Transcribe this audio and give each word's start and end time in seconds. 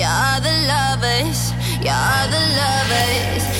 You're 0.00 0.40
the 0.40 0.66
lovers, 0.66 1.52
you're 1.84 2.24
the 2.32 2.40
lovers. 2.56 3.59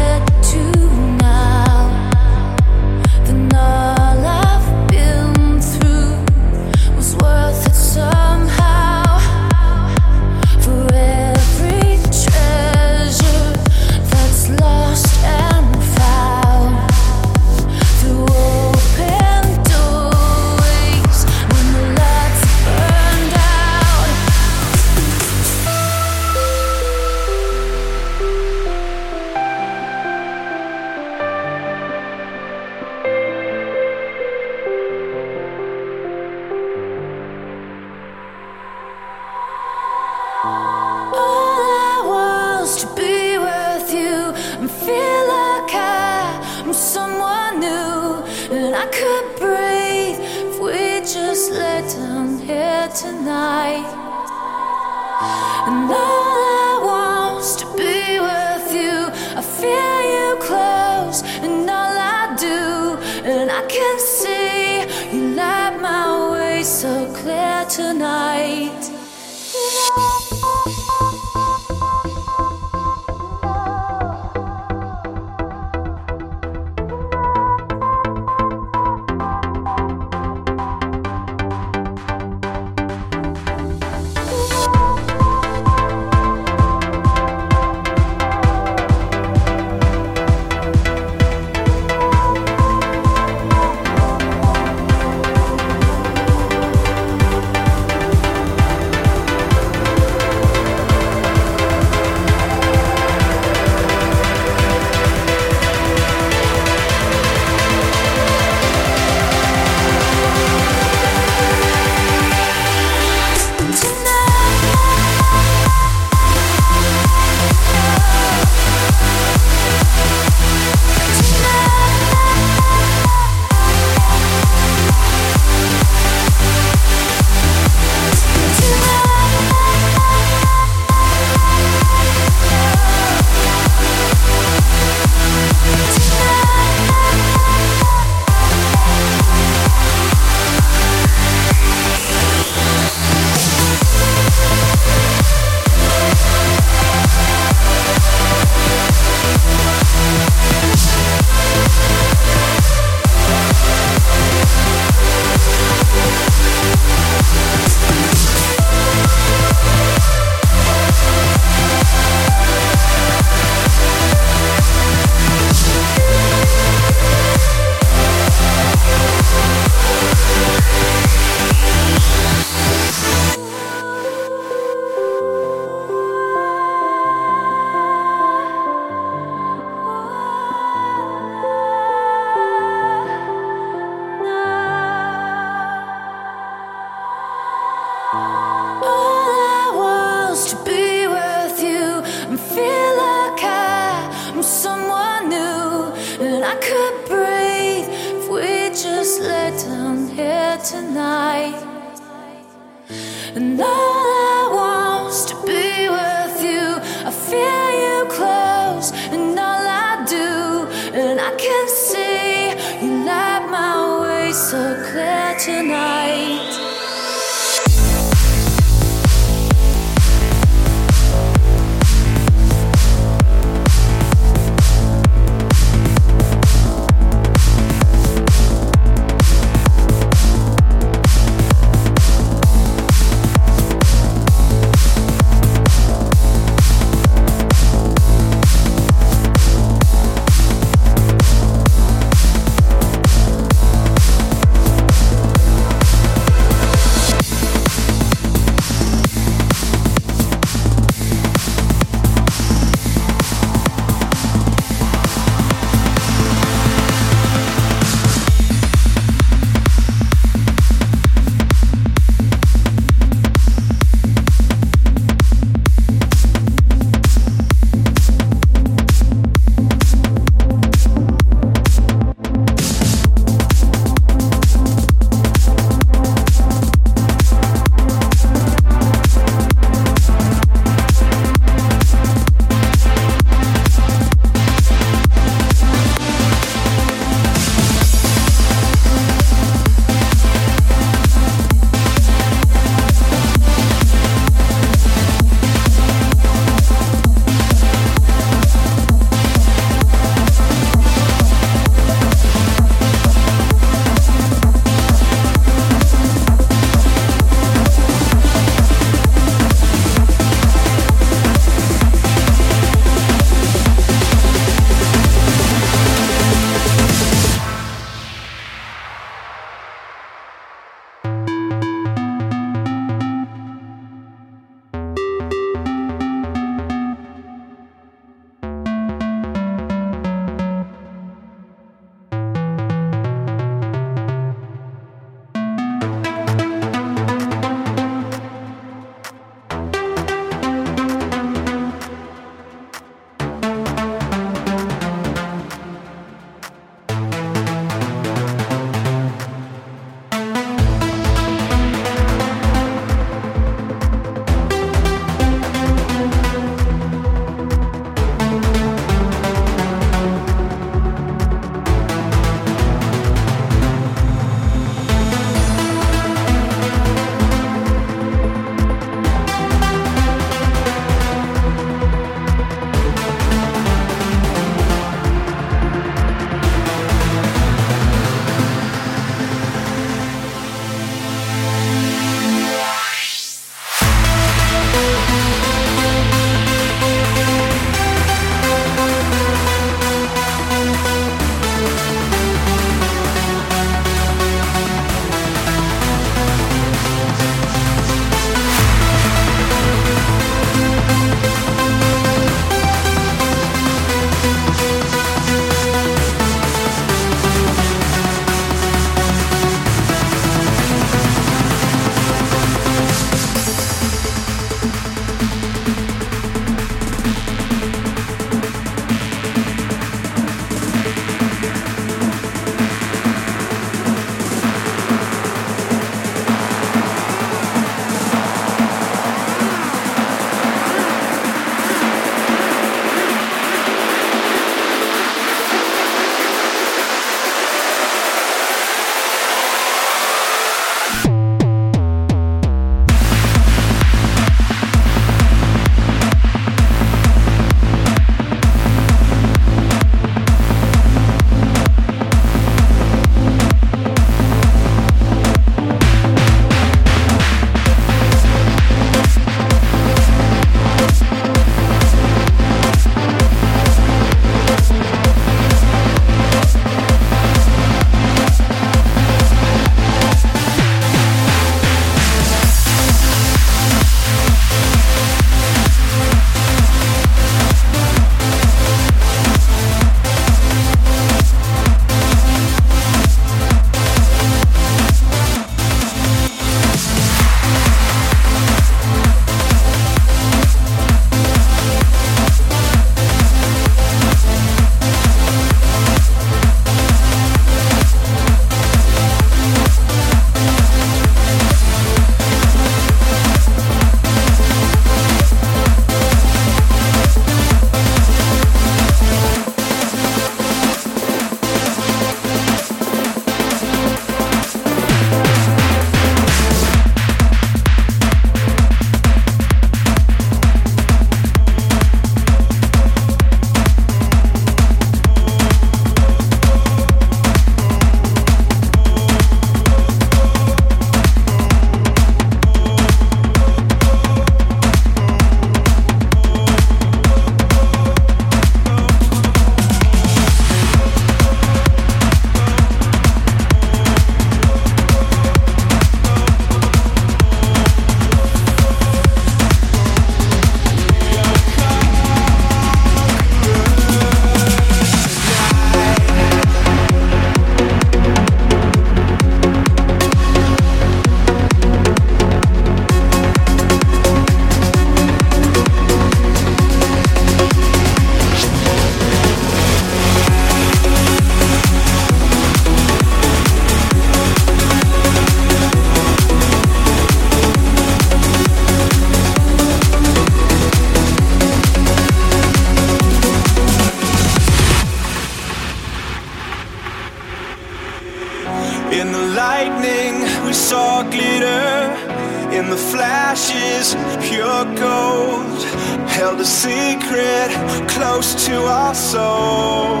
The 592.72 592.78
flashes, 592.78 593.94
pure 594.26 594.64
gold. 594.80 595.60
Held 596.08 596.40
a 596.40 596.44
secret 596.44 597.50
close 597.86 598.46
to 598.46 598.56
our 598.64 598.94
soul. 598.94 600.00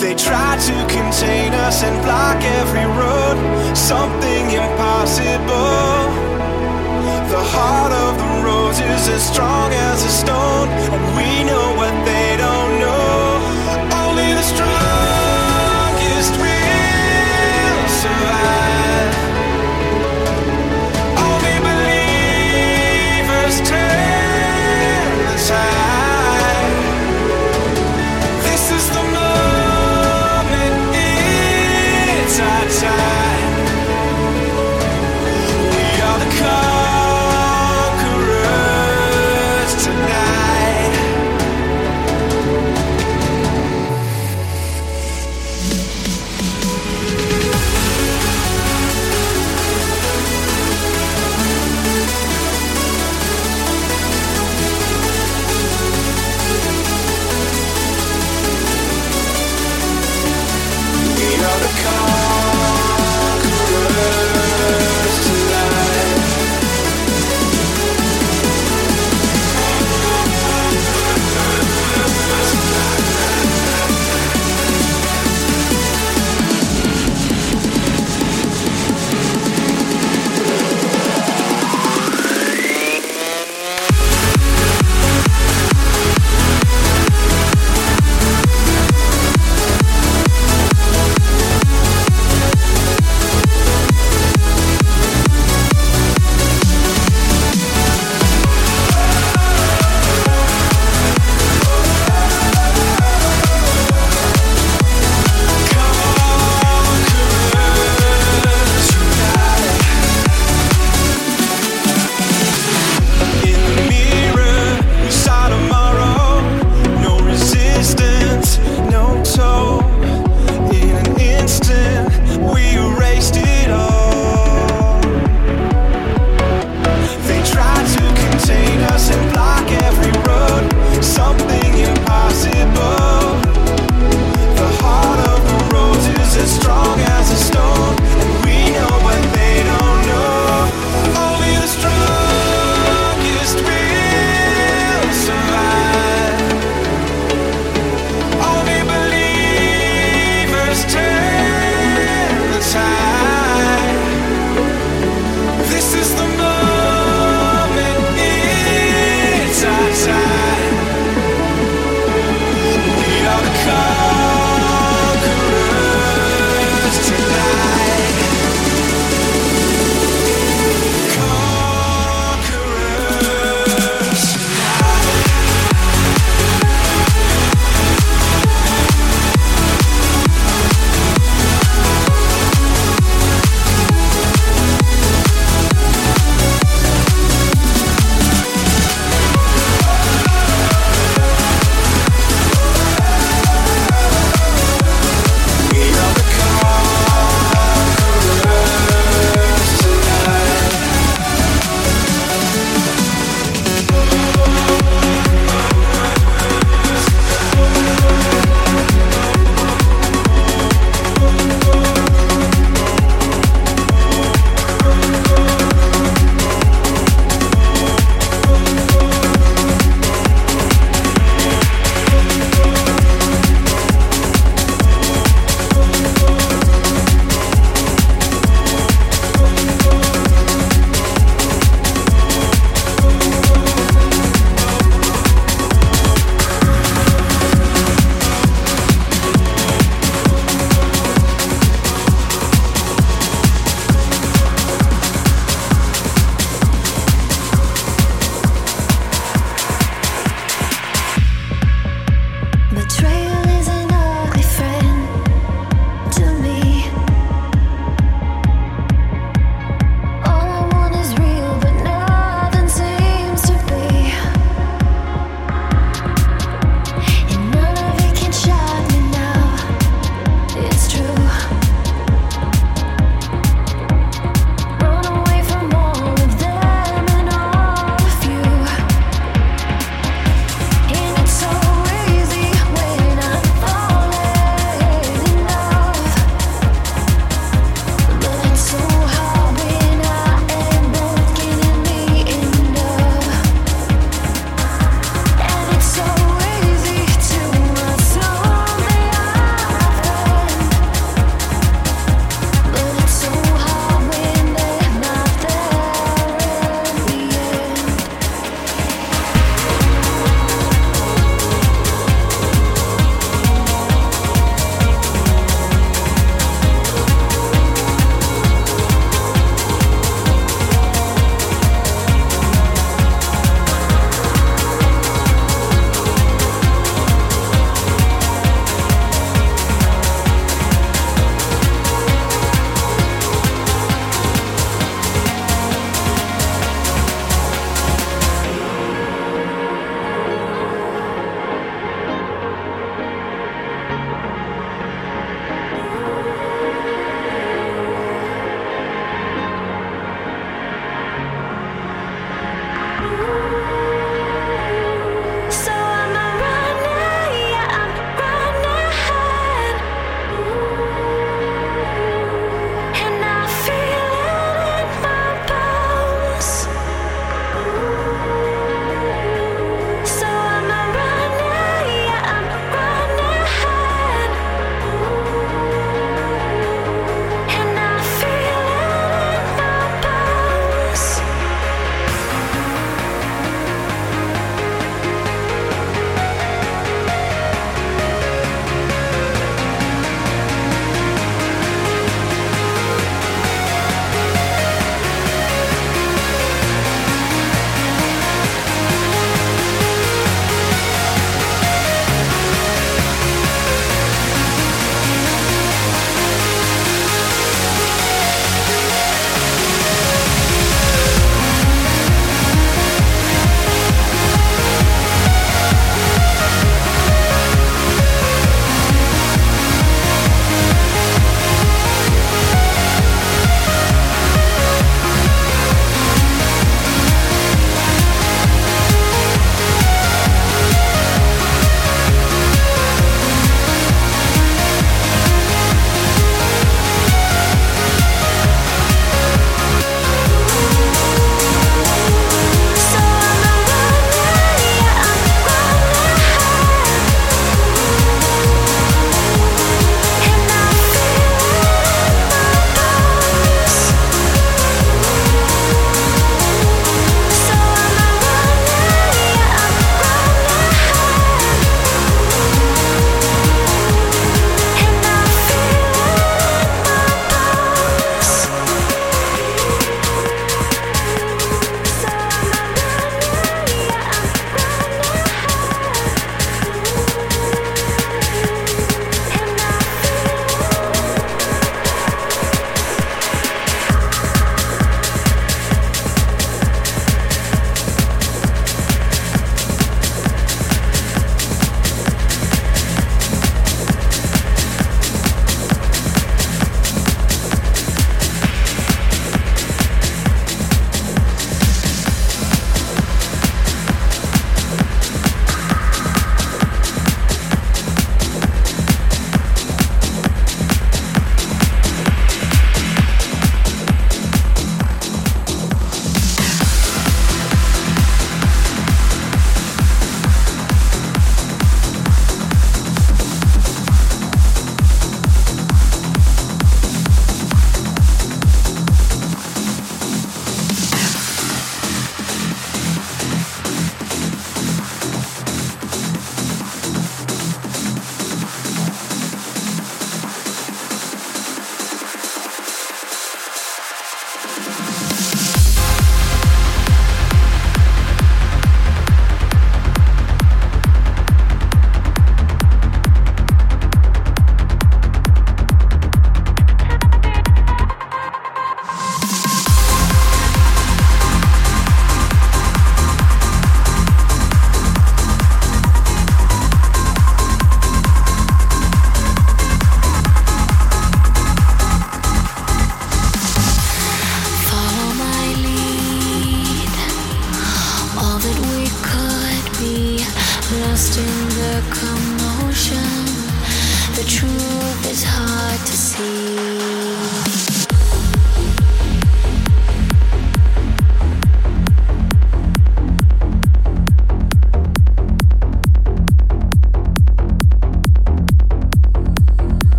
They 0.00 0.14
try 0.14 0.52
to 0.68 0.76
contain 0.96 1.50
us 1.66 1.82
and 1.82 1.96
block 2.06 2.38
every 2.60 2.86
road, 3.02 3.36
something 3.76 4.44
impossible. 4.62 5.98
The 7.34 7.44
heart 7.54 7.92
of 8.06 8.12
the 8.22 8.30
rose 8.46 8.78
is 8.78 9.08
as 9.16 9.22
strong 9.32 9.72
as 9.72 10.04
a 10.04 10.12
stone, 10.22 10.68
and 10.94 11.02
we 11.18 11.30
know 11.50 11.66
what 11.80 11.94
they 12.06 12.36
don't 12.46 12.74
know. 12.84 13.18
Only 14.04 14.28
the 14.38 14.46
strongest 14.52 15.17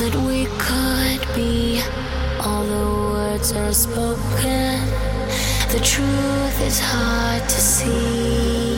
that 0.00 0.16
we 0.16 0.46
could 0.58 1.20
be. 1.34 1.82
All 2.40 2.64
the 2.64 2.86
words 3.12 3.52
are 3.52 3.72
spoken, 3.72 4.80
the 5.74 5.80
truth 5.84 6.60
is 6.62 6.80
hard 6.80 7.42
to 7.42 7.60
see. 7.60 8.69